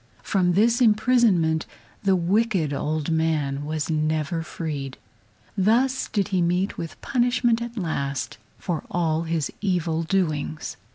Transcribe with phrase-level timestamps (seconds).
[0.23, 1.67] From this imprisonment
[2.01, 4.97] the wicked old man was never freed.
[5.55, 10.75] Thus did he meet with punishment at last for all his evil doings.